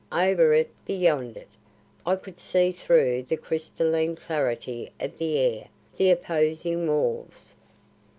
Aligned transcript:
Over 0.11 0.51
it, 0.51 0.71
beyond 0.83 1.37
it, 1.37 1.47
I 2.07 2.15
could 2.15 2.39
see 2.39 2.71
through 2.71 3.21
the 3.29 3.37
crystalline 3.37 4.15
clarity 4.15 4.91
of 4.99 5.19
the 5.19 5.37
air 5.37 5.67
the 5.95 6.09
opposing 6.09 6.87
walls. 6.87 7.55